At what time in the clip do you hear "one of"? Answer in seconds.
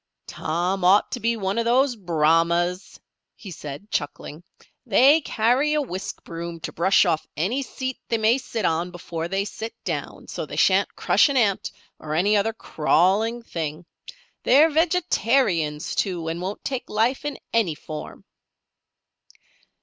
1.37-1.65